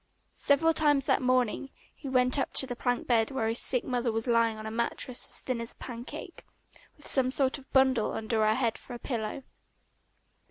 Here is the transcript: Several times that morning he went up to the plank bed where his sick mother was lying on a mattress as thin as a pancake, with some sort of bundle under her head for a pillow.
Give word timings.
Several 0.33 0.73
times 0.73 1.05
that 1.05 1.21
morning 1.21 1.69
he 1.93 2.09
went 2.09 2.39
up 2.39 2.53
to 2.53 2.65
the 2.65 2.75
plank 2.75 3.05
bed 3.05 3.29
where 3.29 3.47
his 3.47 3.59
sick 3.59 3.83
mother 3.83 4.11
was 4.11 4.25
lying 4.25 4.57
on 4.57 4.65
a 4.65 4.71
mattress 4.71 5.29
as 5.29 5.41
thin 5.43 5.61
as 5.61 5.73
a 5.73 5.75
pancake, 5.75 6.43
with 6.97 7.05
some 7.05 7.31
sort 7.31 7.59
of 7.59 7.71
bundle 7.71 8.13
under 8.13 8.43
her 8.43 8.55
head 8.55 8.79
for 8.79 8.95
a 8.95 8.97
pillow. 8.97 9.43